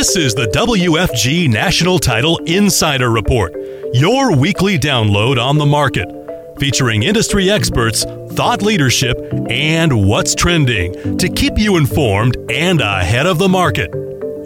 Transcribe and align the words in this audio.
This 0.00 0.16
is 0.16 0.34
the 0.34 0.46
WFG 0.46 1.50
National 1.50 1.98
Title 1.98 2.38
Insider 2.46 3.10
Report, 3.10 3.54
your 3.92 4.34
weekly 4.34 4.78
download 4.78 5.38
on 5.38 5.58
the 5.58 5.66
market, 5.66 6.08
featuring 6.58 7.02
industry 7.02 7.50
experts, 7.50 8.02
thought 8.30 8.62
leadership, 8.62 9.18
and 9.50 10.08
what's 10.08 10.34
trending 10.34 11.18
to 11.18 11.28
keep 11.28 11.58
you 11.58 11.76
informed 11.76 12.38
and 12.50 12.80
ahead 12.80 13.26
of 13.26 13.36
the 13.36 13.50
market. 13.50 13.90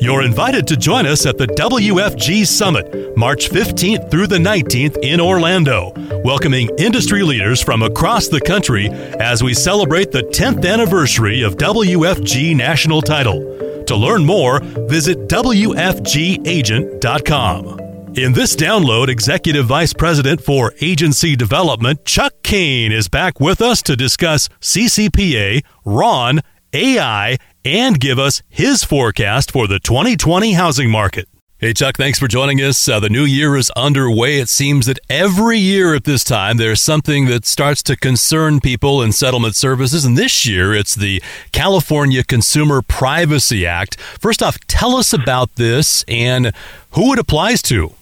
You're 0.01 0.23
invited 0.23 0.67
to 0.67 0.77
join 0.77 1.07
us 1.07 1.25
at 1.25 1.39
the 1.39 1.47
WFG 1.47 2.45
Summit, 2.49 3.17
March 3.17 3.49
15th 3.49 4.11
through 4.11 4.27
the 4.27 4.39
19th 4.39 4.97
in 5.05 5.21
Orlando, 5.21 5.93
welcoming 6.25 6.69
industry 6.79 7.23
leaders 7.23 7.63
from 7.63 7.85
across 7.85 8.27
the 8.27 8.41
country 8.41 8.89
as 9.21 9.45
we 9.45 9.55
celebrate 9.55 10.11
the 10.11 10.25
10th 10.25 10.69
anniversary 10.69 11.43
of 11.43 11.57
WFG 11.59 12.57
National 12.57 13.01
Title. 13.01 13.55
To 13.87 13.97
learn 13.97 14.25
more, 14.25 14.61
visit 14.61 15.29
WFGagent.com. 15.29 17.81
In 18.17 18.33
this 18.33 18.55
download, 18.55 19.09
Executive 19.09 19.67
Vice 19.67 19.93
President 19.93 20.41
for 20.41 20.73
Agency 20.81 21.35
Development, 21.35 22.05
Chuck 22.05 22.33
Cain, 22.45 22.93
is 22.93 23.09
back 23.09 23.41
with 23.41 23.61
us 23.61 23.83
to 23.83 23.97
discuss 23.97 24.49
CCPA, 24.61 25.65
RON, 25.85 26.41
AI, 26.73 27.37
and 27.65 27.99
give 27.99 28.21
us 28.21 28.41
his 28.49 28.85
forecast 28.85 29.51
for 29.51 29.67
the 29.67 29.81
2020 29.81 30.53
housing 30.53 30.91
market. 30.91 31.29
Hey, 31.59 31.73
Chuck, 31.73 31.97
thanks 31.97 32.19
for 32.19 32.27
joining 32.27 32.61
us. 32.61 32.89
Uh, 32.89 32.99
the 32.99 33.09
new 33.09 33.25
year 33.25 33.57
is 33.57 33.71
underway. 33.77 34.41
It 34.41 34.49
seems 34.49 34.87
that 34.87 34.99
every 35.09 35.57
year 35.57 35.95
at 35.95 36.03
this 36.03 36.25
time, 36.25 36.57
there's 36.57 36.83
something 36.83 37.27
that 37.27 37.47
starts 37.47 37.81
to 37.85 37.97
concern 37.97 38.59
people 38.59 39.01
in 39.01 39.13
settlement 39.13 39.55
services. 39.55 40.05
And 40.05 40.19
this 40.19 40.45
year, 40.45 40.75
it's 40.75 40.97
the 40.97 41.23
California 41.53 42.25
Consumer 42.25 42.83
Privacy 42.83 43.65
Act. 43.65 44.01
First 44.01 44.43
off, 44.43 44.59
tell 44.67 44.97
us 44.97 45.13
about 45.13 45.55
this 45.55 46.05
and 46.09 46.53
who 46.91 47.13
it 47.13 47.21
applies 47.21 47.63
to. 47.63 47.93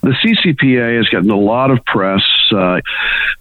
The 0.00 0.16
CCPA 0.24 0.96
has 0.96 1.08
gotten 1.10 1.30
a 1.30 1.38
lot 1.38 1.70
of 1.70 1.84
press 1.84 2.22
uh, 2.52 2.80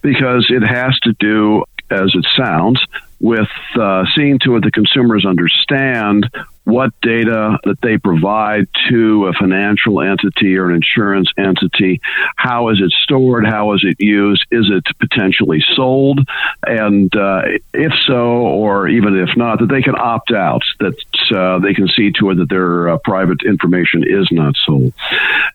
because 0.03 0.45
it 0.51 0.61
has 0.61 0.95
to 0.99 1.13
do, 1.19 1.63
as 1.89 2.11
it 2.13 2.25
sounds, 2.37 2.79
with 3.19 3.49
uh, 3.79 4.05
seeing 4.15 4.37
to 4.43 4.57
it 4.57 4.63
that 4.63 4.73
consumers 4.73 5.25
understand 5.25 6.29
what 6.67 6.91
data 7.01 7.57
that 7.63 7.79
they 7.81 7.97
provide 7.97 8.67
to 8.89 9.27
a 9.27 9.33
financial 9.33 10.01
entity 10.01 10.57
or 10.57 10.69
an 10.69 10.75
insurance 10.75 11.31
entity. 11.37 12.01
How 12.35 12.67
is 12.69 12.81
it 12.81 12.91
stored? 13.03 13.45
How 13.47 13.71
is 13.71 13.85
it 13.85 13.95
used? 13.99 14.45
Is 14.51 14.69
it 14.69 14.83
potentially 14.99 15.63
sold? 15.75 16.19
And 16.63 17.15
uh, 17.15 17.43
if 17.73 17.93
so, 18.05 18.15
or 18.17 18.89
even 18.89 19.17
if 19.17 19.29
not, 19.37 19.59
that 19.59 19.69
they 19.69 19.81
can 19.81 19.95
opt 19.95 20.33
out, 20.33 20.61
that 20.81 20.95
uh, 21.33 21.59
they 21.59 21.73
can 21.73 21.87
see 21.87 22.11
to 22.19 22.31
it 22.31 22.35
that 22.35 22.49
their 22.49 22.89
uh, 22.89 22.97
private 22.97 23.43
information 23.45 24.03
is 24.05 24.27
not 24.29 24.53
sold. 24.65 24.91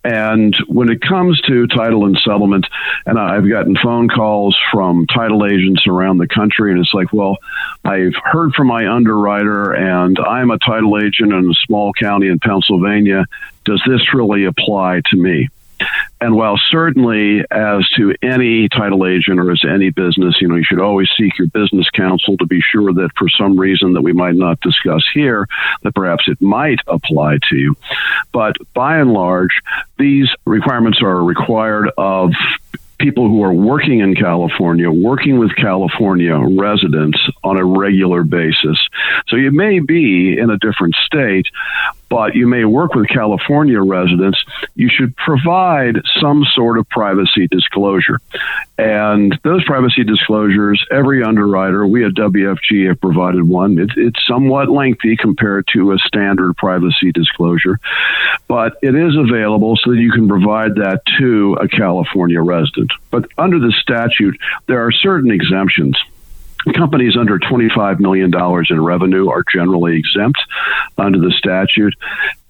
And 0.05 0.57
when 0.67 0.89
it 0.89 1.03
comes 1.03 1.39
to 1.43 1.67
title 1.67 2.07
and 2.07 2.19
settlement, 2.25 2.67
and 3.05 3.19
I've 3.19 3.49
gotten 3.49 3.77
phone 3.77 4.09
calls 4.09 4.57
from 4.73 5.07
title 5.09 5.45
agents 5.45 5.87
around 5.87 6.19
the 6.19 6.29
country, 6.29 6.73
and 6.73 6.81
it's 6.81 6.95
like, 6.95 7.13
well, 7.13 7.37
I've 7.85 8.15
heard 8.25 8.55
from 8.55 8.69
my 8.69 8.91
underwriter, 8.91 9.73
and 9.73 10.19
I'm 10.19 10.51
a 10.51 10.59
title 10.59 10.97
agent 10.97 11.02
in 11.21 11.33
a 11.33 11.55
small 11.67 11.93
county 11.93 12.29
in 12.29 12.39
Pennsylvania. 12.39 13.25
Does 13.65 13.83
this 13.87 14.15
really 14.15 14.45
apply 14.45 15.03
to 15.11 15.17
me? 15.17 15.49
And 16.21 16.37
while 16.37 16.57
certainly, 16.71 17.41
as 17.51 17.89
to 17.97 18.15
any 18.23 18.69
title 18.69 19.07
agent 19.07 19.41
or 19.41 19.51
as 19.51 19.63
any 19.69 19.91
business, 19.91 20.41
you 20.41 20.47
know, 20.47 20.55
you 20.55 20.65
should 20.65 20.81
always 20.81 21.09
seek 21.19 21.37
your 21.39 21.49
business 21.49 21.89
counsel 21.91 22.37
to 22.37 22.47
be 22.47 22.61
sure 22.61 22.93
that 22.93 23.11
for 23.17 23.29
some 23.29 23.59
reason 23.59 23.95
that 23.95 24.03
we 24.03 24.13
might 24.13 24.37
not 24.37 24.61
discuss 24.61 25.03
here, 25.13 25.49
that 25.83 25.95
perhaps 25.95 26.29
it 26.29 26.41
might 26.41 26.79
apply 26.87 27.39
to 27.51 27.57
you. 27.57 27.77
But 28.33 28.57
by 28.75 28.99
and 28.99 29.13
large, 29.13 29.61
these 29.99 30.29
requirements 30.45 31.03
are 31.03 31.23
required 31.23 31.91
of 31.99 32.33
people 33.03 33.29
who 33.29 33.43
are 33.43 33.53
working 33.53 33.99
in 33.99 34.15
California, 34.15 34.89
working 34.91 35.39
with 35.39 35.55
California 35.57 36.39
residents 36.39 37.19
on 37.43 37.57
a 37.57 37.65
regular 37.65 38.23
basis. 38.23 38.79
So 39.29 39.37
you 39.37 39.51
may 39.53 39.81
be 39.81 40.39
in 40.39 40.51
a 40.51 40.59
different 40.59 40.95
state, 41.07 41.47
but 42.13 42.35
you 42.35 42.47
may 42.47 42.67
work 42.67 42.95
with 42.95 43.09
California 43.09 43.81
residents, 43.81 44.39
you 44.75 44.91
should 44.91 45.17
provide 45.17 45.97
some 46.21 46.45
sort 46.55 46.79
of 46.79 46.87
privacy 46.91 47.49
disclosure. 47.49 48.21
And 48.77 49.39
those 49.45 49.65
privacy 49.65 50.05
disclosures, 50.05 50.85
every 50.91 51.23
underwriter, 51.23 51.87
we 51.87 52.05
at 52.05 52.13
WFG 52.13 52.89
have 52.89 53.01
provided 53.01 53.45
one. 53.45 53.79
It, 53.79 53.93
it's 53.97 54.21
somewhat 54.27 54.69
lengthy 54.69 55.17
compared 55.17 55.67
to 55.69 55.93
a 55.93 55.99
standard 55.99 56.55
privacy 56.59 57.13
disclosure, 57.13 57.81
but 58.47 58.77
it 58.83 58.95
is 58.95 59.17
available 59.17 59.79
so 59.83 59.93
that 59.93 59.99
you 59.99 60.13
can 60.13 60.29
provide 60.29 60.75
that 60.75 61.01
to 61.19 61.55
a 61.63 61.69
California 61.69 62.43
resident. 62.43 62.93
But 63.11 63.27
under 63.39 63.59
the 63.59 63.73
statute, 63.81 64.39
there 64.67 64.85
are 64.85 64.93
certain 64.93 65.31
exemptions 65.31 65.97
companies 66.75 67.17
under 67.17 67.39
$25 67.39 68.01
million 68.01 68.33
in 68.71 68.81
revenue 68.83 69.29
are 69.29 69.45
generally 69.53 69.97
exempt 69.99 70.41
under 70.99 71.19
the 71.19 71.33
statute. 71.37 71.95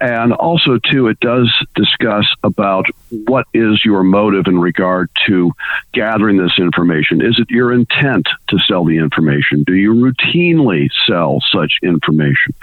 And 0.00 0.32
also, 0.32 0.78
too, 0.78 1.06
it 1.08 1.20
does 1.20 1.52
discuss 1.74 2.26
about 2.42 2.86
what 3.10 3.46
is 3.54 3.84
your 3.84 4.02
motive 4.02 4.46
in 4.46 4.58
regard 4.58 5.08
to 5.26 5.52
gathering 5.92 6.38
this 6.38 6.58
information. 6.58 7.22
Is 7.22 7.38
it 7.38 7.50
your 7.50 7.72
intent 7.72 8.26
to 8.48 8.58
sell 8.58 8.84
the 8.84 8.96
information? 8.96 9.62
Do 9.62 9.74
you 9.74 9.94
routinely 9.94 10.88
sell 11.06 11.38
such 11.52 11.74
information? 11.82 12.54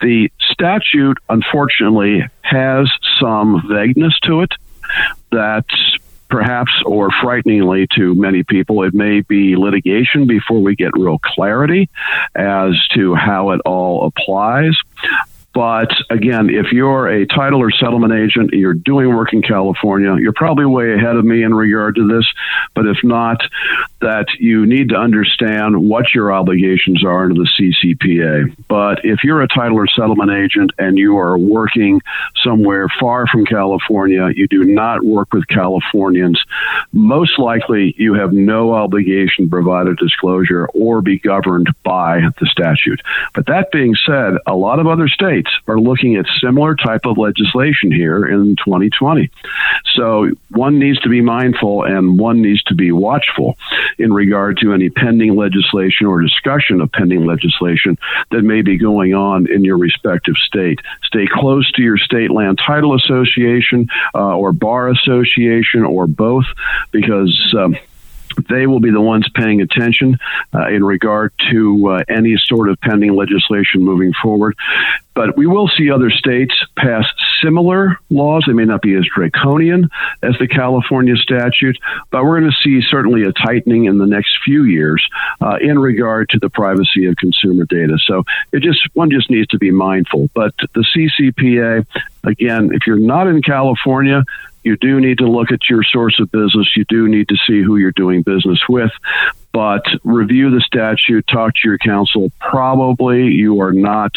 The 0.00 0.30
statute, 0.40 1.18
unfortunately, 1.28 2.24
has 2.40 2.90
some 3.20 3.62
vagueness 3.68 4.18
to 4.20 4.40
it 4.40 4.52
that 5.30 5.66
perhaps 6.30 6.72
or 6.86 7.10
frighteningly 7.22 7.86
to 7.96 8.14
many 8.14 8.42
people, 8.44 8.84
it 8.84 8.94
may 8.94 9.20
be 9.20 9.56
litigation 9.56 10.26
before 10.26 10.60
we 10.60 10.76
get 10.76 10.92
real 10.94 11.18
clarity 11.18 11.90
as 12.34 12.72
to 12.94 13.14
how 13.14 13.50
it 13.50 13.60
all 13.66 14.06
applies. 14.06 14.76
But 15.52 15.90
again, 16.10 16.48
if 16.48 16.70
you're 16.70 17.08
a 17.08 17.26
title 17.26 17.60
or 17.60 17.72
settlement 17.72 18.12
agent, 18.12 18.50
you're 18.52 18.74
doing 18.74 19.14
work 19.14 19.32
in 19.32 19.42
California, 19.42 20.16
you're 20.20 20.32
probably 20.32 20.64
way 20.64 20.94
ahead 20.94 21.16
of 21.16 21.24
me 21.24 21.42
in 21.42 21.52
regard 21.52 21.96
to 21.96 22.06
this. 22.06 22.24
But 22.74 22.86
if 22.86 22.98
not, 23.02 23.40
that 24.00 24.26
you 24.38 24.66
need 24.66 24.88
to 24.90 24.96
understand 24.96 25.88
what 25.88 26.14
your 26.14 26.32
obligations 26.32 27.04
are 27.04 27.24
under 27.24 27.34
the 27.34 27.48
CCPA. 27.58 28.54
But 28.68 29.04
if 29.04 29.22
you're 29.22 29.42
a 29.42 29.48
title 29.48 29.78
or 29.78 29.86
settlement 29.86 30.30
agent 30.30 30.72
and 30.78 30.96
you 30.96 31.18
are 31.18 31.36
working 31.36 32.00
somewhere 32.42 32.88
far 32.98 33.26
from 33.26 33.44
California, 33.44 34.30
you 34.34 34.46
do 34.48 34.64
not 34.64 35.04
work 35.04 35.32
with 35.32 35.46
Californians, 35.48 36.42
most 36.92 37.38
likely 37.38 37.94
you 37.98 38.14
have 38.14 38.32
no 38.32 38.74
obligation 38.74 39.44
to 39.44 39.50
provide 39.50 39.86
a 39.86 39.94
disclosure 39.96 40.66
or 40.74 41.02
be 41.02 41.18
governed 41.18 41.68
by 41.84 42.20
the 42.40 42.46
statute. 42.46 43.00
But 43.34 43.46
that 43.46 43.70
being 43.70 43.94
said, 44.06 44.34
a 44.46 44.54
lot 44.54 44.78
of 44.78 44.86
other 44.86 45.08
states 45.08 45.50
are 45.66 45.78
looking 45.78 46.16
at 46.16 46.26
similar 46.40 46.74
type 46.74 47.04
of 47.04 47.18
legislation 47.18 47.92
here 47.92 48.26
in 48.26 48.56
2020. 48.56 49.30
So 49.94 50.30
one 50.50 50.78
needs 50.78 50.98
to 51.00 51.08
be 51.08 51.20
mindful 51.20 51.84
and 51.84 52.18
one 52.18 52.40
needs 52.40 52.62
to 52.64 52.74
be 52.74 52.92
watchful 52.92 53.58
in 53.98 54.12
regard 54.12 54.58
to 54.58 54.72
any 54.72 54.90
pending 54.90 55.36
legislation 55.36 56.06
or 56.06 56.20
discussion 56.20 56.80
of 56.80 56.90
pending 56.92 57.26
legislation 57.26 57.98
that 58.30 58.42
may 58.42 58.62
be 58.62 58.76
going 58.76 59.14
on 59.14 59.50
in 59.50 59.64
your 59.64 59.78
respective 59.78 60.36
state. 60.36 60.78
Stay 61.04 61.26
close 61.26 61.70
to 61.72 61.82
your 61.82 61.98
state 61.98 62.30
land 62.30 62.58
title 62.58 62.94
association 62.94 63.88
uh, 64.14 64.36
or 64.36 64.52
bar 64.52 64.88
association 64.88 65.84
or 65.84 66.06
both 66.06 66.46
because 66.90 67.54
um, 67.58 67.76
they 68.48 68.66
will 68.66 68.80
be 68.80 68.90
the 68.90 69.00
ones 69.00 69.28
paying 69.34 69.60
attention 69.60 70.18
uh, 70.54 70.68
in 70.68 70.84
regard 70.84 71.32
to 71.50 71.88
uh, 71.88 72.04
any 72.08 72.36
sort 72.36 72.68
of 72.68 72.80
pending 72.80 73.14
legislation 73.14 73.82
moving 73.82 74.12
forward. 74.22 74.56
But 75.14 75.36
we 75.36 75.46
will 75.46 75.68
see 75.68 75.90
other 75.90 76.10
states 76.10 76.54
pass 76.76 77.04
similar 77.42 77.98
laws. 78.10 78.44
They 78.46 78.52
may 78.52 78.64
not 78.64 78.80
be 78.80 78.94
as 78.94 79.04
draconian 79.14 79.90
as 80.22 80.34
the 80.38 80.46
California 80.46 81.16
statute, 81.16 81.78
but 82.10 82.24
we're 82.24 82.40
going 82.40 82.50
to 82.50 82.56
see 82.62 82.80
certainly 82.88 83.24
a 83.24 83.32
tightening 83.32 83.86
in 83.86 83.98
the 83.98 84.06
next 84.06 84.38
few 84.44 84.64
years 84.64 85.06
uh, 85.40 85.56
in 85.60 85.78
regard 85.78 86.28
to 86.30 86.38
the 86.38 86.48
privacy 86.48 87.06
of 87.06 87.16
consumer 87.16 87.64
data. 87.64 87.98
So 88.06 88.24
it 88.52 88.62
just 88.62 88.80
one 88.94 89.10
just 89.10 89.30
needs 89.30 89.48
to 89.48 89.58
be 89.58 89.70
mindful. 89.70 90.30
But 90.32 90.54
the 90.74 90.84
CCPA, 90.94 91.86
again, 92.24 92.70
if 92.72 92.86
you're 92.86 92.98
not 92.98 93.26
in 93.26 93.42
California, 93.42 94.24
you 94.62 94.76
do 94.76 95.00
need 95.00 95.18
to 95.18 95.26
look 95.26 95.50
at 95.50 95.68
your 95.68 95.82
source 95.82 96.18
of 96.20 96.30
business. 96.30 96.76
You 96.76 96.84
do 96.88 97.08
need 97.08 97.28
to 97.28 97.36
see 97.46 97.62
who 97.62 97.76
you're 97.76 97.92
doing 97.92 98.22
business 98.22 98.60
with. 98.68 98.90
But 99.52 99.82
review 100.04 100.50
the 100.50 100.60
statute, 100.60 101.26
talk 101.26 101.54
to 101.54 101.60
your 101.64 101.78
counsel. 101.78 102.30
Probably 102.38 103.28
you 103.28 103.60
are 103.60 103.72
not 103.72 104.12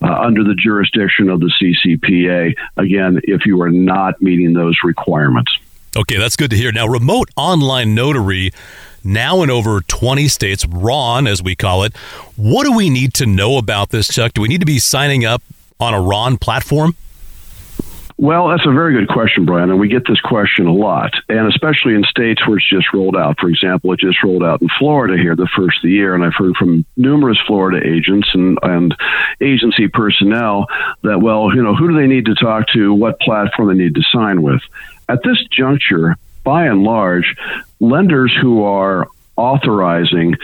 uh, 0.00 0.06
under 0.06 0.42
the 0.42 0.54
jurisdiction 0.54 1.28
of 1.28 1.40
the 1.40 1.52
CCPA, 1.60 2.54
again, 2.76 3.20
if 3.24 3.44
you 3.44 3.60
are 3.60 3.70
not 3.70 4.22
meeting 4.22 4.54
those 4.54 4.78
requirements. 4.82 5.52
Okay, 5.96 6.16
that's 6.16 6.36
good 6.36 6.50
to 6.50 6.56
hear. 6.56 6.72
Now, 6.72 6.86
remote 6.86 7.30
online 7.36 7.94
notary, 7.94 8.52
now 9.02 9.42
in 9.42 9.50
over 9.50 9.80
20 9.80 10.28
states, 10.28 10.64
RON 10.64 11.26
as 11.26 11.42
we 11.42 11.56
call 11.56 11.82
it. 11.82 11.96
What 12.36 12.64
do 12.64 12.72
we 12.72 12.88
need 12.88 13.12
to 13.14 13.26
know 13.26 13.58
about 13.58 13.90
this, 13.90 14.08
Chuck? 14.08 14.32
Do 14.32 14.40
we 14.40 14.48
need 14.48 14.60
to 14.60 14.66
be 14.66 14.78
signing 14.78 15.24
up 15.24 15.42
on 15.78 15.92
a 15.92 16.00
RON 16.00 16.38
platform? 16.38 16.94
Well, 18.20 18.48
that's 18.48 18.66
a 18.66 18.70
very 18.70 18.92
good 18.92 19.08
question, 19.08 19.46
Brian, 19.46 19.70
and 19.70 19.80
we 19.80 19.88
get 19.88 20.06
this 20.06 20.20
question 20.20 20.66
a 20.66 20.74
lot, 20.74 21.14
and 21.30 21.48
especially 21.48 21.94
in 21.94 22.04
states 22.04 22.46
where 22.46 22.58
it's 22.58 22.68
just 22.68 22.92
rolled 22.92 23.16
out. 23.16 23.40
For 23.40 23.48
example, 23.48 23.94
it 23.94 24.00
just 24.00 24.22
rolled 24.22 24.42
out 24.42 24.60
in 24.60 24.68
Florida 24.78 25.16
here 25.16 25.34
the 25.34 25.48
first 25.56 25.78
of 25.78 25.84
the 25.84 25.92
year, 25.92 26.14
and 26.14 26.22
I've 26.22 26.34
heard 26.34 26.54
from 26.56 26.84
numerous 26.98 27.38
Florida 27.46 27.80
agents 27.82 28.28
and, 28.34 28.58
and 28.62 28.94
agency 29.40 29.88
personnel 29.88 30.66
that, 31.02 31.22
well, 31.22 31.56
you 31.56 31.62
know, 31.62 31.74
who 31.74 31.88
do 31.88 31.96
they 31.98 32.06
need 32.06 32.26
to 32.26 32.34
talk 32.34 32.68
to? 32.74 32.92
What 32.92 33.18
platform 33.20 33.68
they 33.68 33.82
need 33.82 33.94
to 33.94 34.02
sign 34.12 34.42
with? 34.42 34.60
At 35.08 35.22
this 35.22 35.42
juncture, 35.50 36.18
by 36.44 36.66
and 36.66 36.82
large, 36.82 37.34
lenders 37.80 38.36
who 38.38 38.64
are 38.64 39.08
authorizing 39.36 40.34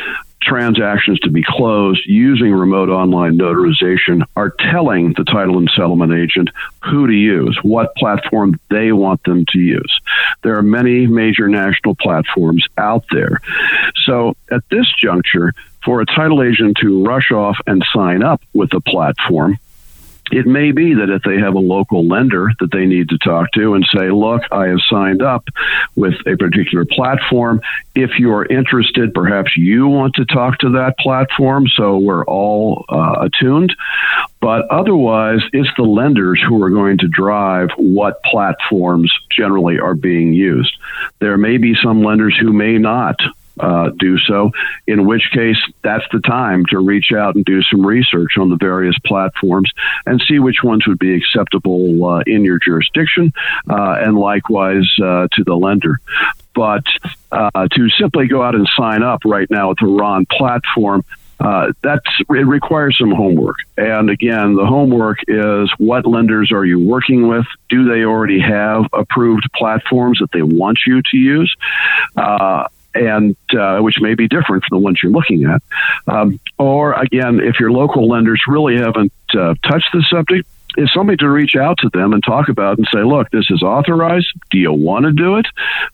transactions 0.46 1.18
to 1.20 1.30
be 1.30 1.42
closed 1.46 2.00
using 2.06 2.52
remote 2.52 2.88
online 2.88 3.36
notarization 3.36 4.22
are 4.36 4.50
telling 4.50 5.12
the 5.14 5.24
title 5.24 5.58
and 5.58 5.70
settlement 5.74 6.12
agent 6.12 6.50
who 6.84 7.06
to 7.06 7.12
use, 7.12 7.58
what 7.62 7.94
platform 7.96 8.58
they 8.70 8.92
want 8.92 9.22
them 9.24 9.44
to 9.52 9.58
use. 9.58 10.00
There 10.42 10.56
are 10.56 10.62
many 10.62 11.06
major 11.06 11.48
national 11.48 11.96
platforms 11.96 12.64
out 12.78 13.04
there. 13.10 13.40
So 14.04 14.36
at 14.50 14.62
this 14.70 14.86
juncture, 15.00 15.52
for 15.84 16.00
a 16.00 16.06
title 16.06 16.42
agent 16.42 16.78
to 16.80 17.04
rush 17.04 17.30
off 17.30 17.58
and 17.66 17.84
sign 17.94 18.22
up 18.22 18.42
with 18.52 18.72
a 18.74 18.80
platform 18.80 19.58
it 20.32 20.46
may 20.46 20.72
be 20.72 20.94
that 20.94 21.10
if 21.10 21.22
they 21.22 21.38
have 21.38 21.54
a 21.54 21.60
local 21.60 22.06
lender 22.06 22.50
that 22.60 22.72
they 22.72 22.86
need 22.86 23.08
to 23.10 23.18
talk 23.18 23.52
to 23.52 23.74
and 23.74 23.86
say, 23.96 24.10
look, 24.10 24.42
I 24.50 24.66
have 24.68 24.80
signed 24.88 25.22
up 25.22 25.48
with 25.94 26.14
a 26.26 26.36
particular 26.36 26.84
platform. 26.84 27.60
If 27.94 28.18
you're 28.18 28.44
interested, 28.44 29.14
perhaps 29.14 29.56
you 29.56 29.86
want 29.86 30.14
to 30.16 30.24
talk 30.24 30.58
to 30.58 30.70
that 30.70 30.98
platform. 30.98 31.66
So 31.68 31.98
we're 31.98 32.24
all 32.24 32.84
uh, 32.88 33.26
attuned. 33.26 33.74
But 34.40 34.68
otherwise, 34.68 35.40
it's 35.52 35.70
the 35.76 35.84
lenders 35.84 36.42
who 36.46 36.62
are 36.62 36.70
going 36.70 36.98
to 36.98 37.08
drive 37.08 37.70
what 37.76 38.22
platforms 38.24 39.12
generally 39.30 39.78
are 39.78 39.94
being 39.94 40.32
used. 40.32 40.76
There 41.20 41.38
may 41.38 41.56
be 41.56 41.74
some 41.82 42.02
lenders 42.02 42.36
who 42.40 42.52
may 42.52 42.78
not 42.78 43.16
uh, 43.60 43.90
do 43.98 44.18
so, 44.18 44.50
in 44.86 45.06
which 45.06 45.30
case 45.32 45.56
that's 45.82 46.04
the 46.12 46.20
time 46.20 46.64
to 46.70 46.78
reach 46.78 47.12
out 47.16 47.34
and 47.34 47.44
do 47.44 47.62
some 47.62 47.84
research 47.84 48.38
on 48.38 48.50
the 48.50 48.56
various 48.56 48.96
platforms 49.04 49.70
and 50.06 50.22
see 50.28 50.38
which 50.38 50.62
ones 50.62 50.86
would 50.86 50.98
be 50.98 51.14
acceptable 51.14 52.04
uh, 52.04 52.22
in 52.26 52.44
your 52.44 52.58
jurisdiction 52.58 53.32
uh, 53.68 53.96
and 54.00 54.16
likewise 54.16 54.88
uh, 55.02 55.28
to 55.32 55.44
the 55.44 55.54
lender. 55.54 55.98
But 56.54 56.84
uh, 57.32 57.68
to 57.72 57.88
simply 57.90 58.26
go 58.28 58.42
out 58.42 58.54
and 58.54 58.66
sign 58.78 59.02
up 59.02 59.20
right 59.24 59.50
now 59.50 59.70
at 59.72 59.76
the 59.78 59.86
RON 59.86 60.26
platform, 60.26 61.04
uh, 61.38 61.72
that's 61.82 62.06
it 62.30 62.46
requires 62.46 62.96
some 62.98 63.10
homework. 63.10 63.56
And 63.76 64.08
again, 64.08 64.54
the 64.54 64.64
homework 64.64 65.18
is 65.28 65.70
what 65.76 66.06
lenders 66.06 66.50
are 66.50 66.64
you 66.64 66.80
working 66.80 67.28
with? 67.28 67.44
Do 67.68 67.84
they 67.84 68.04
already 68.04 68.40
have 68.40 68.84
approved 68.92 69.46
platforms 69.54 70.18
that 70.20 70.32
they 70.32 70.42
want 70.42 70.78
you 70.86 71.02
to 71.02 71.16
use? 71.16 71.54
Uh, 72.16 72.68
and 72.96 73.36
uh, 73.58 73.78
which 73.80 74.00
may 74.00 74.14
be 74.14 74.28
different 74.28 74.64
from 74.64 74.78
the 74.78 74.84
ones 74.84 75.00
you're 75.02 75.12
looking 75.12 75.44
at. 75.44 75.62
Um, 76.06 76.40
or 76.58 76.92
again, 76.94 77.40
if 77.40 77.60
your 77.60 77.70
local 77.70 78.08
lenders 78.08 78.42
really 78.48 78.76
haven't 78.76 79.12
uh, 79.34 79.54
touched 79.62 79.90
the 79.92 80.04
subject, 80.10 80.46
is 80.76 80.92
somebody 80.92 81.16
to 81.16 81.28
reach 81.28 81.56
out 81.56 81.78
to 81.78 81.88
them 81.92 82.12
and 82.12 82.22
talk 82.22 82.48
about 82.48 82.78
and 82.78 82.86
say, 82.92 83.02
look, 83.02 83.30
this 83.30 83.50
is 83.50 83.62
authorized. 83.62 84.26
Do 84.50 84.58
you 84.58 84.72
want 84.72 85.06
to 85.06 85.12
do 85.12 85.36
it? 85.36 85.46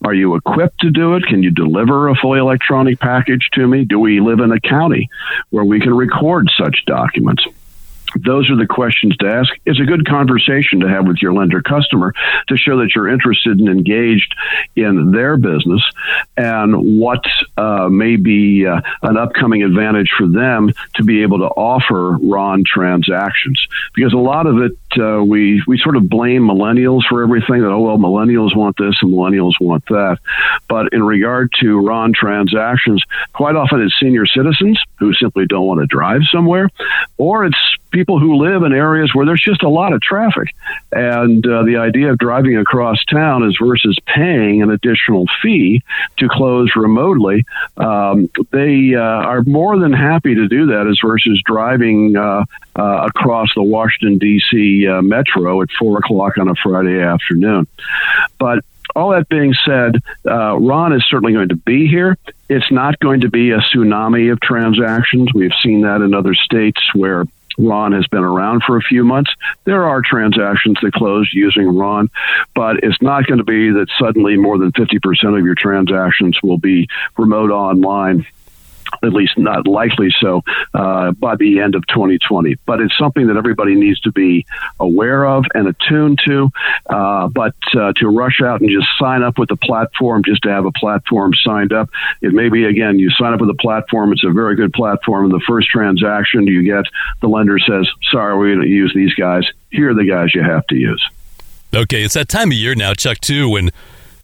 Are 0.04 0.14
you 0.14 0.34
equipped 0.34 0.80
to 0.80 0.90
do 0.90 1.14
it? 1.14 1.24
Can 1.26 1.42
you 1.42 1.50
deliver 1.50 2.08
a 2.08 2.16
fully 2.16 2.40
electronic 2.40 2.98
package 2.98 3.48
to 3.52 3.66
me? 3.66 3.84
Do 3.84 4.00
we 4.00 4.20
live 4.20 4.40
in 4.40 4.50
a 4.50 4.60
county 4.60 5.08
where 5.50 5.64
we 5.64 5.80
can 5.80 5.94
record 5.94 6.50
such 6.56 6.84
documents? 6.86 7.44
Those 8.16 8.50
are 8.50 8.56
the 8.56 8.66
questions 8.66 9.16
to 9.18 9.26
ask. 9.26 9.52
It's 9.64 9.80
a 9.80 9.84
good 9.84 10.06
conversation 10.06 10.80
to 10.80 10.88
have 10.88 11.06
with 11.06 11.18
your 11.22 11.32
lender 11.32 11.62
customer 11.62 12.14
to 12.48 12.56
show 12.56 12.78
that 12.78 12.94
you're 12.94 13.08
interested 13.08 13.58
and 13.58 13.68
engaged 13.68 14.34
in 14.76 15.12
their 15.12 15.36
business 15.36 15.82
and 16.36 16.98
what 16.98 17.24
uh, 17.56 17.88
may 17.88 18.16
be 18.16 18.66
uh, 18.66 18.80
an 19.02 19.16
upcoming 19.16 19.62
advantage 19.62 20.10
for 20.16 20.26
them 20.26 20.72
to 20.94 21.04
be 21.04 21.22
able 21.22 21.38
to 21.38 21.46
offer 21.46 22.18
RON 22.22 22.64
transactions. 22.64 23.66
Because 23.94 24.12
a 24.12 24.18
lot 24.18 24.46
of 24.46 24.58
it, 24.58 24.72
uh, 24.98 25.22
we, 25.22 25.62
we 25.66 25.78
sort 25.78 25.96
of 25.96 26.08
blame 26.08 26.42
millennials 26.42 27.02
for 27.08 27.22
everything 27.22 27.60
that, 27.62 27.70
oh, 27.70 27.80
well, 27.80 27.98
millennials 27.98 28.56
want 28.56 28.76
this 28.76 28.94
and 29.02 29.12
millennials 29.12 29.54
want 29.60 29.84
that. 29.86 30.18
But 30.68 30.92
in 30.92 31.02
regard 31.02 31.50
to 31.60 31.80
RON 31.80 32.12
transactions, 32.12 33.02
quite 33.32 33.56
often 33.56 33.82
it's 33.82 33.94
senior 34.00 34.26
citizens 34.26 34.80
who 34.98 35.14
simply 35.14 35.46
don't 35.46 35.66
want 35.66 35.80
to 35.80 35.86
drive 35.86 36.22
somewhere, 36.30 36.68
or 37.18 37.44
it's 37.44 37.58
people 37.92 38.18
who 38.18 38.36
live 38.36 38.62
in 38.62 38.72
areas 38.72 39.14
where 39.14 39.24
there's 39.24 39.42
just 39.42 39.62
a 39.62 39.68
lot 39.68 39.92
of 39.92 40.00
traffic. 40.00 40.54
And 40.90 41.46
uh, 41.46 41.62
the 41.62 41.76
idea 41.76 42.10
of 42.10 42.18
driving 42.18 42.56
across 42.56 43.04
town 43.04 43.44
is 43.44 43.56
versus 43.62 43.96
paying 44.06 44.62
an 44.62 44.70
additional 44.70 45.26
fee 45.42 45.82
to 46.16 46.28
close 46.28 46.72
remotely, 46.74 47.44
um, 47.76 48.28
they 48.50 48.94
uh, 48.94 49.00
are 49.00 49.42
more 49.42 49.78
than 49.78 49.92
happy 49.92 50.34
to 50.34 50.48
do 50.48 50.66
that 50.66 50.86
as 50.88 50.98
versus 51.04 51.40
driving 51.44 52.16
uh, 52.16 52.44
uh 52.74 53.06
across 53.06 53.48
the 53.54 53.62
Washington, 53.62 54.18
D.C. 54.18 54.81
Uh, 54.88 55.02
metro 55.02 55.62
at 55.62 55.68
4 55.78 55.98
o'clock 55.98 56.38
on 56.38 56.48
a 56.48 56.54
Friday 56.54 57.00
afternoon. 57.00 57.66
But 58.38 58.64
all 58.94 59.10
that 59.10 59.28
being 59.28 59.54
said, 59.64 59.96
uh, 60.26 60.56
RON 60.58 60.92
is 60.92 61.04
certainly 61.08 61.32
going 61.32 61.48
to 61.48 61.56
be 61.56 61.86
here. 61.88 62.18
It's 62.48 62.70
not 62.70 62.98
going 63.00 63.20
to 63.20 63.30
be 63.30 63.50
a 63.50 63.58
tsunami 63.58 64.30
of 64.32 64.40
transactions. 64.40 65.32
We've 65.34 65.54
seen 65.62 65.82
that 65.82 66.02
in 66.02 66.14
other 66.14 66.34
states 66.34 66.80
where 66.94 67.24
RON 67.58 67.92
has 67.92 68.06
been 68.06 68.24
around 68.24 68.62
for 68.66 68.76
a 68.76 68.82
few 68.82 69.04
months. 69.04 69.30
There 69.64 69.84
are 69.84 70.02
transactions 70.02 70.78
that 70.82 70.92
close 70.92 71.30
using 71.32 71.76
RON, 71.76 72.10
but 72.54 72.82
it's 72.82 73.00
not 73.00 73.26
going 73.26 73.38
to 73.38 73.44
be 73.44 73.70
that 73.70 73.88
suddenly 73.98 74.36
more 74.36 74.58
than 74.58 74.72
50% 74.72 75.38
of 75.38 75.44
your 75.44 75.54
transactions 75.54 76.38
will 76.42 76.58
be 76.58 76.88
remote 77.16 77.50
online 77.50 78.26
at 79.02 79.12
least 79.12 79.38
not 79.38 79.66
likely 79.66 80.10
so, 80.20 80.42
uh, 80.74 81.12
by 81.12 81.36
the 81.36 81.60
end 81.60 81.74
of 81.74 81.86
2020. 81.86 82.56
But 82.66 82.80
it's 82.80 82.96
something 82.98 83.26
that 83.28 83.36
everybody 83.36 83.74
needs 83.74 84.00
to 84.00 84.12
be 84.12 84.46
aware 84.80 85.26
of 85.26 85.44
and 85.54 85.68
attuned 85.68 86.20
to. 86.26 86.50
Uh, 86.88 87.28
but 87.28 87.54
uh, 87.74 87.92
to 87.96 88.08
rush 88.08 88.40
out 88.42 88.60
and 88.60 88.70
just 88.70 88.88
sign 88.98 89.22
up 89.22 89.38
with 89.38 89.48
the 89.48 89.56
platform 89.56 90.22
just 90.24 90.42
to 90.42 90.50
have 90.50 90.64
a 90.64 90.72
platform 90.72 91.32
signed 91.44 91.72
up, 91.72 91.90
it 92.20 92.32
may 92.32 92.48
be, 92.48 92.64
again, 92.64 92.98
you 92.98 93.10
sign 93.10 93.32
up 93.32 93.40
with 93.40 93.50
a 93.50 93.54
platform, 93.54 94.12
it's 94.12 94.24
a 94.24 94.30
very 94.30 94.56
good 94.56 94.72
platform, 94.72 95.24
and 95.24 95.34
the 95.34 95.44
first 95.46 95.68
transaction 95.68 96.46
you 96.46 96.62
get, 96.62 96.84
the 97.20 97.28
lender 97.28 97.58
says, 97.58 97.88
sorry, 98.10 98.36
we're 98.36 98.54
going 98.54 98.66
to 98.66 98.72
use 98.72 98.92
these 98.94 99.14
guys. 99.14 99.44
Here 99.70 99.90
are 99.90 99.94
the 99.94 100.04
guys 100.04 100.34
you 100.34 100.42
have 100.42 100.66
to 100.68 100.76
use. 100.76 101.02
Okay, 101.74 102.02
it's 102.02 102.14
that 102.14 102.28
time 102.28 102.48
of 102.48 102.54
year 102.54 102.74
now, 102.74 102.92
Chuck, 102.92 103.18
too, 103.18 103.48
when 103.48 103.70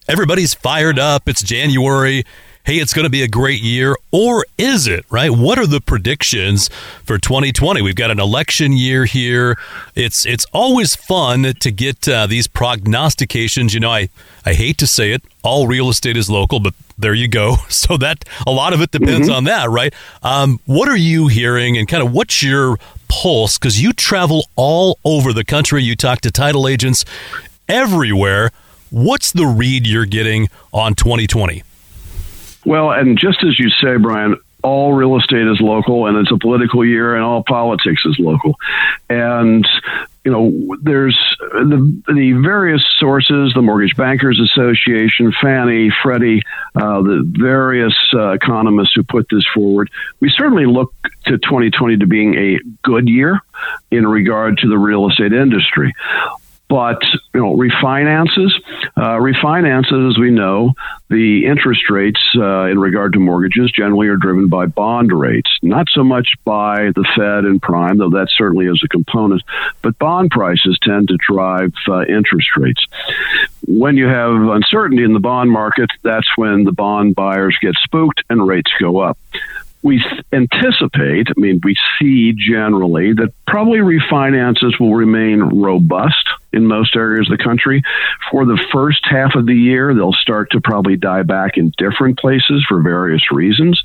everybody's 0.08 0.54
fired 0.54 0.98
up. 0.98 1.28
It's 1.28 1.42
January 1.42 2.24
hey, 2.68 2.76
it's 2.76 2.92
going 2.92 3.04
to 3.04 3.10
be 3.10 3.22
a 3.22 3.28
great 3.28 3.62
year, 3.62 3.96
or 4.10 4.44
is 4.58 4.86
it, 4.86 5.06
right? 5.08 5.30
What 5.30 5.58
are 5.58 5.66
the 5.66 5.80
predictions 5.80 6.68
for 7.02 7.16
2020? 7.16 7.80
We've 7.80 7.94
got 7.94 8.10
an 8.10 8.20
election 8.20 8.72
year 8.72 9.06
here. 9.06 9.56
It's 9.94 10.26
it's 10.26 10.44
always 10.52 10.94
fun 10.94 11.44
to 11.44 11.70
get 11.70 12.06
uh, 12.06 12.26
these 12.26 12.46
prognostications. 12.46 13.72
You 13.72 13.80
know, 13.80 13.90
I, 13.90 14.10
I 14.44 14.52
hate 14.52 14.76
to 14.78 14.86
say 14.86 15.12
it, 15.12 15.22
all 15.42 15.66
real 15.66 15.88
estate 15.88 16.18
is 16.18 16.28
local, 16.28 16.60
but 16.60 16.74
there 16.98 17.14
you 17.14 17.26
go. 17.26 17.56
So 17.70 17.96
that 17.96 18.24
a 18.46 18.50
lot 18.50 18.74
of 18.74 18.82
it 18.82 18.90
depends 18.90 19.28
mm-hmm. 19.28 19.36
on 19.36 19.44
that, 19.44 19.70
right? 19.70 19.94
Um, 20.22 20.60
what 20.66 20.90
are 20.90 20.96
you 20.96 21.28
hearing 21.28 21.78
and 21.78 21.88
kind 21.88 22.02
of 22.02 22.12
what's 22.12 22.42
your 22.42 22.76
pulse? 23.08 23.56
Because 23.56 23.80
you 23.80 23.94
travel 23.94 24.46
all 24.56 24.98
over 25.04 25.32
the 25.32 25.44
country, 25.44 25.82
you 25.82 25.96
talk 25.96 26.20
to 26.22 26.30
title 26.30 26.68
agents 26.68 27.06
everywhere. 27.66 28.50
What's 28.90 29.32
the 29.32 29.46
read 29.46 29.86
you're 29.86 30.04
getting 30.04 30.48
on 30.70 30.94
2020? 30.94 31.62
Well, 32.64 32.90
and 32.90 33.18
just 33.18 33.42
as 33.44 33.58
you 33.58 33.70
say, 33.70 33.96
Brian, 33.96 34.36
all 34.62 34.92
real 34.92 35.16
estate 35.16 35.46
is 35.46 35.60
local 35.60 36.06
and 36.06 36.18
it's 36.18 36.32
a 36.32 36.38
political 36.38 36.84
year 36.84 37.14
and 37.14 37.22
all 37.22 37.44
politics 37.44 38.02
is 38.04 38.16
local. 38.18 38.56
And 39.08 39.66
you 40.24 40.32
know, 40.32 40.76
there's 40.82 41.16
the, 41.40 42.02
the 42.06 42.32
various 42.32 42.84
sources, 42.98 43.52
the 43.54 43.62
Mortgage 43.62 43.96
Bankers 43.96 44.38
Association, 44.38 45.32
Fannie, 45.40 45.90
Freddie, 46.02 46.42
uh, 46.74 47.00
the 47.00 47.24
various 47.38 47.94
uh, 48.12 48.32
economists 48.32 48.92
who 48.94 49.04
put 49.04 49.26
this 49.30 49.46
forward. 49.54 49.88
We 50.20 50.28
certainly 50.28 50.66
look 50.66 50.92
to 51.26 51.38
2020 51.38 51.98
to 51.98 52.06
being 52.06 52.34
a 52.34 52.58
good 52.82 53.08
year 53.08 53.40
in 53.90 54.06
regard 54.06 54.58
to 54.58 54.68
the 54.68 54.76
real 54.76 55.08
estate 55.08 55.32
industry. 55.32 55.94
But 56.68 57.02
you 57.32 57.40
know, 57.40 57.56
refinances, 57.56 58.50
uh, 58.96 59.16
refinances, 59.16 60.10
as 60.10 60.18
we 60.18 60.30
know, 60.30 60.72
the 61.08 61.46
interest 61.46 61.88
rates 61.88 62.20
uh, 62.36 62.64
in 62.64 62.78
regard 62.78 63.14
to 63.14 63.18
mortgages 63.18 63.72
generally 63.72 64.08
are 64.08 64.16
driven 64.16 64.48
by 64.48 64.66
bond 64.66 65.10
rates, 65.10 65.50
not 65.62 65.86
so 65.90 66.04
much 66.04 66.28
by 66.44 66.90
the 66.94 67.06
Fed 67.16 67.44
and 67.44 67.62
prime, 67.62 67.96
though 67.96 68.10
that 68.10 68.28
certainly 68.30 68.66
is 68.66 68.82
a 68.84 68.88
component. 68.88 69.42
But 69.80 69.98
bond 69.98 70.30
prices 70.30 70.78
tend 70.82 71.08
to 71.08 71.16
drive 71.26 71.72
uh, 71.88 72.02
interest 72.02 72.48
rates. 72.56 72.84
When 73.66 73.96
you 73.96 74.06
have 74.06 74.34
uncertainty 74.34 75.04
in 75.04 75.14
the 75.14 75.20
bond 75.20 75.50
market, 75.50 75.90
that's 76.02 76.28
when 76.36 76.64
the 76.64 76.72
bond 76.72 77.14
buyers 77.14 77.56
get 77.62 77.74
spooked 77.84 78.22
and 78.28 78.46
rates 78.46 78.70
go 78.78 78.98
up 78.98 79.18
we 79.82 80.04
anticipate, 80.32 81.28
I 81.28 81.40
mean, 81.40 81.60
we 81.62 81.76
see 81.98 82.32
generally 82.32 83.12
that 83.14 83.32
probably 83.48 83.78
refinances 83.78 84.78
will 84.78 84.94
remain 84.94 85.40
robust 85.40 86.28
in 86.52 86.66
most 86.66 86.96
areas 86.96 87.30
of 87.30 87.36
the 87.36 87.42
country. 87.42 87.82
For 88.30 88.44
the 88.44 88.58
first 88.72 89.00
half 89.04 89.34
of 89.34 89.46
the 89.46 89.54
year, 89.54 89.94
they'll 89.94 90.12
start 90.12 90.50
to 90.52 90.60
probably 90.60 90.96
die 90.96 91.22
back 91.22 91.56
in 91.56 91.72
different 91.76 92.18
places 92.18 92.64
for 92.68 92.82
various 92.82 93.30
reasons. 93.30 93.82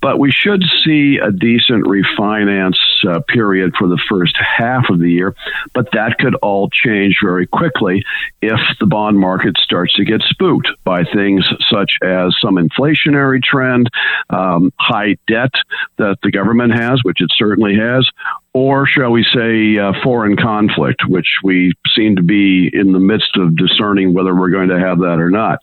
But 0.00 0.18
we 0.18 0.30
should 0.30 0.62
see 0.84 1.18
a 1.22 1.30
decent 1.30 1.84
refinance 1.84 2.76
uh, 3.08 3.20
period 3.28 3.74
for 3.78 3.88
the 3.88 4.00
first 4.08 4.36
half 4.36 4.84
of 4.90 4.98
the 4.98 5.10
year. 5.10 5.34
But 5.74 5.92
that 5.92 6.18
could 6.18 6.34
all 6.36 6.68
change 6.70 7.18
very 7.22 7.46
quickly 7.46 8.04
if 8.40 8.60
the 8.80 8.86
bond 8.86 9.18
market 9.18 9.56
starts 9.58 9.94
to 9.94 10.04
get 10.04 10.22
spooked 10.22 10.68
by 10.84 11.04
things 11.04 11.44
such 11.70 11.92
as 12.02 12.34
some 12.42 12.56
inflationary 12.56 13.42
trend, 13.42 13.88
um, 14.30 14.72
high 14.78 15.16
debt 15.28 15.52
that 15.98 16.18
the 16.22 16.30
government 16.30 16.72
has, 16.74 17.00
which 17.04 17.20
it 17.20 17.30
certainly 17.36 17.76
has, 17.76 18.08
or 18.54 18.86
shall 18.86 19.10
we 19.10 19.24
say, 19.24 19.78
uh, 19.78 19.92
foreign 20.02 20.36
conflict, 20.36 21.02
which 21.08 21.38
we 21.42 21.72
seem 21.94 22.16
to 22.16 22.22
be 22.22 22.70
in 22.72 22.92
the 22.92 23.00
midst 23.00 23.36
of 23.36 23.56
discerning 23.56 24.12
whether 24.12 24.34
we're 24.34 24.50
going 24.50 24.68
to 24.68 24.78
have 24.78 24.98
that 24.98 25.18
or 25.18 25.30
not. 25.30 25.60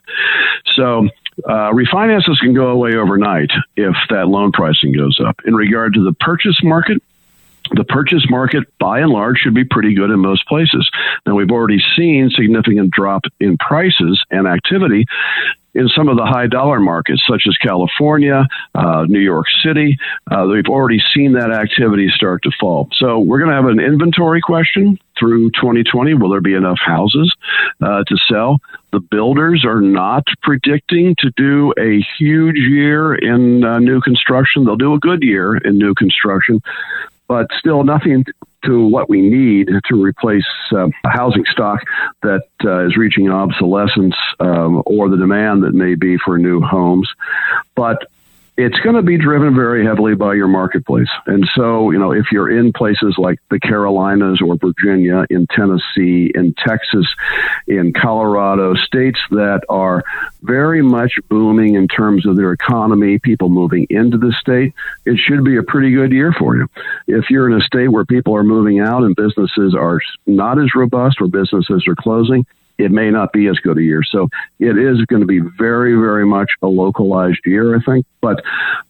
So, 0.74 1.08
uh, 1.46 1.72
refinances 1.72 2.40
can 2.40 2.54
go 2.54 2.68
away 2.68 2.96
overnight 2.96 3.52
if 3.78 3.96
that 4.10 4.28
loan 4.28 4.52
pricing 4.52 4.92
goes 4.92 5.20
up. 5.26 5.40
In 5.46 5.56
regard 5.56 5.94
to 5.94 6.04
the 6.04 6.14
purchase 6.14 6.60
market, 6.64 7.02
the 7.76 7.84
purchase 7.84 8.26
market 8.30 8.64
by 8.80 9.00
and 9.00 9.12
large 9.12 9.38
should 9.38 9.54
be 9.54 9.64
pretty 9.64 9.94
good 9.94 10.10
in 10.10 10.20
most 10.20 10.48
places. 10.48 10.90
Now 11.26 11.36
we've 11.36 11.52
already 11.52 11.80
seen 11.96 12.30
significant 12.32 12.92
drop 12.92 13.24
in 13.40 13.58
prices 13.58 14.24
and 14.32 14.48
activity 14.48 15.06
in 15.74 15.88
some 15.90 16.08
of 16.10 16.18
the 16.18 16.26
high 16.26 16.48
dollar 16.48 16.80
markets, 16.80 17.22
such 17.30 17.44
as 17.48 17.56
California, 17.58 18.46
uh, 18.76 19.06
New 19.08 19.20
York 19.20 19.46
City. 19.64 19.98
Uh, 20.30 20.46
we've 20.50 20.68
already 20.68 21.00
seen 21.14 21.34
that 21.34 21.52
activity 21.52 22.10
start 22.10 22.44
to 22.44 22.52
fall. 22.60 22.90
So 22.94 23.20
we're 23.20 23.40
going 23.40 23.50
to 23.50 23.56
have 23.56 23.66
an 23.66 23.80
inventory 23.80 24.42
question 24.42 24.98
through 25.18 25.52
2020. 25.52 26.14
Will 26.16 26.30
there 26.30 26.42
be 26.42 26.54
enough 26.54 26.80
houses 26.84 27.34
uh, 27.82 28.04
to 28.08 28.18
sell? 28.30 28.60
The 28.92 29.00
builders 29.00 29.66
are 29.66 29.82
not 29.82 30.24
predicting 30.42 31.16
to 31.20 31.32
do 31.38 31.74
a 31.78 32.04
huge 32.18 32.58
year 32.58 33.14
in 33.14 33.64
uh, 33.64 33.80
new 33.80 34.02
construction. 34.02 34.66
They'll 34.66 34.76
do 34.76 34.94
a 34.94 35.00
good 35.00 35.22
year 35.22 35.58
in 35.58 35.78
new 35.78 35.94
construction 35.94 36.62
but 37.30 37.46
still 37.60 37.84
nothing 37.84 38.26
to 38.66 38.86
what 38.86 39.10
we 39.10 39.22
need 39.22 39.70
to 39.88 40.02
replace 40.02 40.48
uh, 40.74 40.88
a 40.88 41.10
housing 41.10 41.46
stock 41.52 41.80
that 42.24 42.44
uh, 42.64 42.86
is 42.86 42.98
reaching 42.98 43.30
obsolescence 43.30 44.16
um, 44.40 44.84
or 44.86 45.10
the 45.10 45.18
demand 45.18 45.64
that 45.64 45.74
may 45.74 45.96
be 45.96 46.18
for 46.18 46.38
new 46.38 46.62
homes. 46.62 47.10
But 47.76 48.10
it's 48.62 48.80
going 48.82 48.98
to 48.98 49.02
be 49.02 49.18
driven 49.18 49.56
very 49.56 49.86
heavily 49.86 50.16
by 50.16 50.34
your 50.34 50.50
marketplace. 50.50 51.08
And 51.28 51.48
so, 51.56 51.92
you 51.92 51.98
know, 51.98 52.12
if 52.12 52.26
you're 52.30 52.52
in 52.52 52.74
places 52.74 53.16
like 53.18 53.40
the 53.50 53.58
Carolinas 53.58 54.42
or 54.42 54.58
Virginia, 54.58 55.26
in 55.30 55.48
Tennessee, 55.48 56.30
in 56.36 56.54
Texas, 56.56 57.08
in 57.68 57.94
Colorado, 57.94 58.74
states 58.76 59.18
that 59.32 59.62
are 59.70 60.04
very 60.42 60.82
much 60.82 61.14
booming 61.30 61.76
in 61.76 61.88
terms 61.88 62.26
of 62.26 62.36
their 62.36 62.52
economy, 62.52 63.18
people 63.18 63.48
moving 63.48 63.88
into 63.90 64.18
the 64.18 64.34
state, 64.42 64.74
it 65.06 65.18
should 65.18 65.46
be 65.46 65.56
a 65.56 65.64
pretty 65.64 65.92
good 65.92 66.12
year 66.12 66.34
for 66.38 66.58
you. 66.58 66.68
If 67.08 67.30
you're 67.30 67.50
in 67.50 67.62
a 67.62 67.64
state 67.64 67.88
where 67.88 68.04
people 68.04 68.36
are 68.36 68.44
moving 68.44 68.82
out 68.82 69.04
and 69.04 69.16
businesses 69.16 69.74
are 69.74 70.02
not 70.28 70.60
as 70.60 70.76
robust 70.76 71.22
or 71.22 71.28
businesses 71.30 71.86
are 71.88 71.96
closing, 71.96 72.46
it 72.80 72.92
may 72.92 73.12
not 73.12 73.34
be 73.34 73.48
as 73.48 73.58
good 73.60 73.78
a 73.78 73.84
year. 73.84 74.02
So 74.04 74.30
it 74.58 74.78
is 74.78 75.06
going 75.06 75.20
to 75.20 75.28
be 75.28 75.42
very, 75.58 75.94
very 75.94 76.26
much 76.26 76.50
a 76.62 76.68
localized 76.68 77.42
year, 77.46 77.76
I 77.76 77.82
think. 77.82 78.06
But 78.22 78.42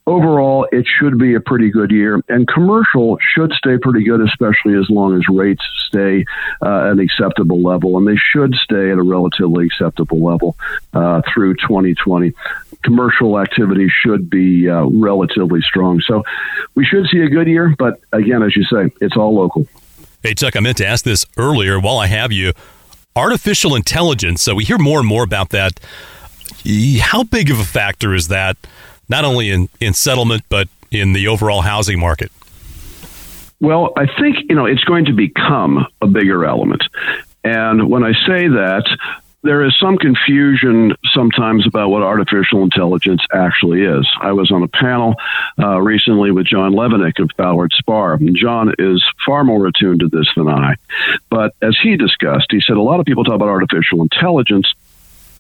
overall, 0.06 0.68
it 0.72 0.86
should 1.00 1.18
be 1.18 1.34
a 1.34 1.40
pretty 1.40 1.72
good 1.72 1.90
year. 1.90 2.22
And 2.30 2.48
commercial 2.48 3.18
should 3.34 3.52
stay 3.54 3.78
pretty 3.82 4.04
good, 4.04 4.22
especially 4.22 4.76
as 4.76 4.90
long 4.92 5.18
as 5.18 5.24
rates 5.28 5.64
stay 5.88 6.24
uh, 6.62 6.86
at 6.86 6.92
an 6.92 7.00
acceptable 7.00 7.64
level. 7.64 7.98
And 7.98 8.08
they 8.08 8.16
should 8.16 8.54
stay 8.54 8.92
at 8.92 9.00
a 9.00 9.04
relatively 9.04 9.66
acceptable 9.66 10.24
level 10.24 10.56
uh, 10.94 11.22
through 11.34 11.56
2020 11.56 12.34
commercial 12.82 13.38
activity 13.38 13.90
should 13.90 14.30
be 14.30 14.70
uh, 14.70 14.86
relatively 14.86 15.60
strong. 15.60 16.00
So 16.00 16.24
we 16.76 16.86
should 16.86 17.08
see 17.08 17.20
a 17.20 17.28
good 17.28 17.46
year, 17.46 17.76
but 17.78 18.00
again, 18.14 18.42
as 18.42 18.56
you 18.56 18.64
say, 18.64 18.90
it's 19.02 19.18
all 19.18 19.36
local. 19.36 19.68
Hey, 20.24 20.34
Chuck, 20.34 20.56
I 20.56 20.62
meant 20.62 20.78
to 20.78 20.88
ask 20.88 21.04
this 21.04 21.26
earlier 21.36 21.78
while 21.78 21.98
I 21.98 22.08
have 22.08 22.32
you 22.32 22.54
artificial 23.16 23.76
intelligence. 23.76 24.42
So 24.42 24.56
we 24.56 24.64
hear 24.64 24.78
more 24.78 25.00
and 25.00 25.08
more 25.08 25.24
about 25.24 25.50
that. 25.50 25.80
How 27.02 27.24
big 27.24 27.50
of 27.52 27.60
a 27.60 27.64
factor 27.64 28.14
is 28.14 28.28
that, 28.28 28.58
not 29.08 29.26
only 29.26 29.50
in, 29.50 29.70
in 29.80 29.94
settlement, 29.94 30.44
but 30.50 30.68
in 30.92 31.14
the 31.14 31.28
overall 31.28 31.62
housing 31.62 32.00
market? 32.00 32.32
Well, 33.62 33.92
I 33.98 34.06
think, 34.06 34.38
you 34.48 34.56
know, 34.56 34.66
it's 34.66 34.84
going 34.84 35.06
to 35.06 35.14
become 35.14 35.86
a 36.02 36.08
bigger 36.08 36.46
element. 36.46 36.82
And 37.44 37.90
when 37.90 38.04
I 38.04 38.14
say 38.14 38.48
that, 38.48 38.84
there 39.44 39.64
is 39.64 39.78
some 39.80 39.98
confusion 39.98 40.94
sometimes 41.14 41.66
about 41.66 41.90
what 41.90 42.04
artificial 42.04 42.62
intelligence 42.64 43.22
actually 43.34 43.84
is. 43.84 44.08
I 44.22 44.34
was 44.34 44.52
on 44.52 44.64
a 44.64 44.68
panel 44.68 45.16
uh, 45.58 45.80
recently 45.80 46.32
with 46.32 46.46
John 46.46 46.74
Levenick 46.74 47.20
of 47.20 47.30
Ballard 47.38 47.72
Spahr. 47.72 48.20
And 48.20 48.36
John 48.36 48.74
is 48.78 49.04
far 49.26 49.44
more 49.44 49.66
attuned 49.68 50.02
to 50.02 50.10
this 50.10 50.28
than 50.36 50.50
I. 50.50 50.76
But 51.30 51.56
as 51.62 51.78
he 51.82 51.96
discussed, 51.96 52.48
he 52.50 52.60
said 52.60 52.78
a 52.78 52.82
lot 52.82 53.00
of 53.00 53.06
people 53.06 53.24
talk 53.24 53.36
about 53.36 53.48
artificial 53.48 54.02
intelligence. 54.02 54.74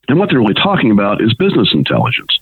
And 0.09 0.19
what 0.19 0.29
they're 0.29 0.39
really 0.39 0.55
talking 0.55 0.91
about 0.91 1.21
is 1.21 1.33
business 1.35 1.69
intelligence. 1.73 2.39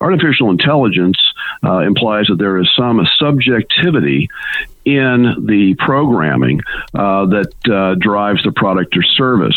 Artificial 0.00 0.50
intelligence 0.50 1.16
uh, 1.62 1.78
implies 1.78 2.26
that 2.26 2.38
there 2.38 2.58
is 2.58 2.68
some 2.76 3.00
subjectivity 3.18 4.28
in 4.84 5.46
the 5.46 5.74
programming 5.78 6.60
uh, 6.94 7.24
that 7.26 7.52
uh, 7.70 7.94
drives 7.98 8.42
the 8.44 8.52
product 8.52 8.96
or 8.96 9.02
service. 9.02 9.56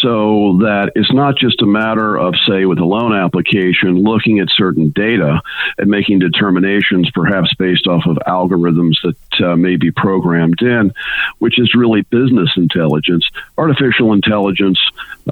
So 0.00 0.58
that 0.60 0.92
it's 0.94 1.12
not 1.12 1.36
just 1.36 1.62
a 1.62 1.66
matter 1.66 2.16
of, 2.16 2.34
say, 2.48 2.64
with 2.64 2.78
a 2.78 2.84
loan 2.84 3.12
application, 3.12 4.02
looking 4.02 4.40
at 4.40 4.48
certain 4.50 4.90
data 4.90 5.40
and 5.78 5.88
making 5.88 6.20
determinations, 6.20 7.10
perhaps 7.12 7.52
based 7.54 7.86
off 7.86 8.04
of 8.06 8.16
algorithms 8.26 8.96
that 9.02 9.46
uh, 9.46 9.56
may 9.56 9.76
be 9.76 9.90
programmed 9.90 10.60
in, 10.60 10.92
which 11.38 11.58
is 11.58 11.74
really 11.74 12.02
business 12.02 12.50
intelligence. 12.56 13.28
Artificial 13.58 14.12
intelligence 14.12 14.78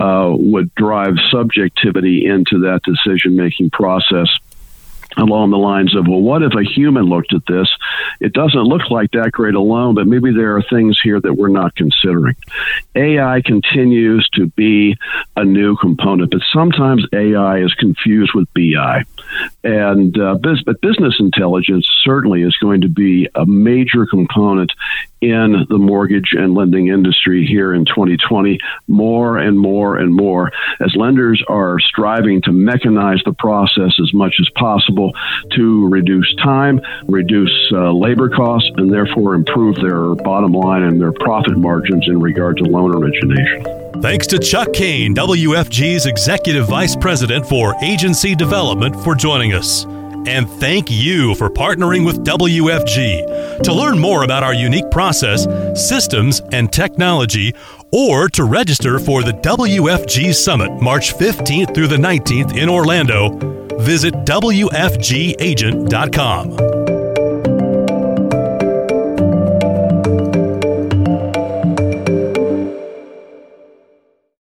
uh, 0.00 0.32
would 0.36 0.72
drive 0.74 1.14
subjectivity 1.50 2.26
into 2.26 2.60
that 2.60 2.80
decision 2.84 3.36
making 3.36 3.70
process 3.70 4.28
along 5.16 5.50
the 5.50 5.58
lines 5.58 5.96
of, 5.96 6.06
well, 6.06 6.20
what 6.20 6.42
if 6.42 6.52
a 6.54 6.62
human 6.62 7.04
looked 7.04 7.34
at 7.34 7.42
this? 7.46 7.68
It 8.20 8.32
doesn't 8.32 8.62
look 8.62 8.90
like 8.90 9.10
that 9.12 9.32
great 9.32 9.54
alone, 9.54 9.94
but 9.94 10.06
maybe 10.06 10.32
there 10.32 10.56
are 10.56 10.62
things 10.62 11.00
here 11.02 11.20
that 11.20 11.34
we're 11.34 11.48
not 11.48 11.74
considering. 11.74 12.36
AI 12.94 13.42
continues 13.44 14.28
to 14.34 14.46
be 14.48 14.96
a 15.36 15.44
new 15.44 15.76
component, 15.76 16.30
but 16.30 16.42
sometimes 16.52 17.04
AI 17.12 17.58
is 17.58 17.74
confused 17.74 18.32
with 18.34 18.48
BI. 18.54 19.04
And 19.62 20.18
uh, 20.18 20.36
but 20.40 20.80
business 20.80 21.16
intelligence 21.18 21.86
certainly 22.02 22.42
is 22.42 22.56
going 22.58 22.82
to 22.82 22.88
be 22.88 23.28
a 23.34 23.46
major 23.46 24.06
component 24.06 24.72
in 25.20 25.66
the 25.68 25.78
mortgage 25.78 26.32
and 26.32 26.54
lending 26.54 26.88
industry 26.88 27.46
here 27.46 27.74
in 27.74 27.84
2020 27.84 28.58
more 28.88 29.36
and 29.36 29.58
more 29.58 29.98
and 29.98 30.14
more 30.14 30.50
as 30.80 30.94
lenders 30.96 31.42
are 31.46 31.78
striving 31.78 32.40
to 32.42 32.50
mechanize 32.50 33.22
the 33.24 33.34
process 33.34 33.92
as 34.00 34.14
much 34.14 34.36
as 34.40 34.48
possible 34.54 35.12
to 35.52 35.88
reduce 35.88 36.34
time, 36.36 36.80
reduce 37.06 37.70
uh, 37.72 37.92
labor 37.92 38.30
costs, 38.30 38.70
and 38.76 38.90
therefore 38.90 39.34
improve 39.34 39.76
their 39.76 40.14
bottom 40.24 40.52
line 40.52 40.82
and 40.82 41.00
their 41.00 41.12
profit 41.12 41.56
margins 41.58 42.08
in 42.08 42.18
regard 42.18 42.56
to 42.56 42.64
loan 42.64 42.94
origination. 42.94 43.89
Thanks 43.98 44.26
to 44.28 44.38
Chuck 44.38 44.72
Cain, 44.72 45.14
WFG's 45.14 46.06
Executive 46.06 46.66
Vice 46.66 46.96
President 46.96 47.46
for 47.46 47.74
Agency 47.82 48.34
Development, 48.34 48.96
for 49.04 49.14
joining 49.14 49.52
us. 49.52 49.84
And 50.26 50.48
thank 50.48 50.90
you 50.90 51.34
for 51.34 51.50
partnering 51.50 52.06
with 52.06 52.24
WFG. 52.24 53.62
To 53.62 53.72
learn 53.72 53.98
more 53.98 54.24
about 54.24 54.42
our 54.42 54.54
unique 54.54 54.90
process, 54.90 55.46
systems, 55.74 56.40
and 56.52 56.72
technology, 56.72 57.54
or 57.90 58.30
to 58.30 58.44
register 58.44 58.98
for 58.98 59.22
the 59.22 59.32
WFG 59.32 60.34
Summit 60.34 60.80
March 60.80 61.14
15th 61.14 61.74
through 61.74 61.88
the 61.88 61.96
19th 61.96 62.56
in 62.56 62.70
Orlando, 62.70 63.36
visit 63.78 64.14
WFGagent.com. 64.14 66.79